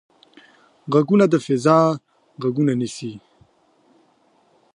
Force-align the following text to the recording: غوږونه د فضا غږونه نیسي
غوږونه 0.91 1.25
د 1.29 1.35
فضا 1.45 1.79
غږونه 2.41 2.73
نیسي 2.79 3.13